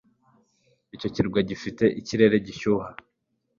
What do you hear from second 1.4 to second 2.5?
gifite ikirere